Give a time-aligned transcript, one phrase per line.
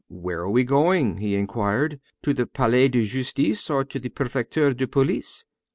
[0.09, 4.73] "Where are we going?" he inquired; "to the Palais de Justice, or to the Prefecture
[4.73, 5.45] de Police?"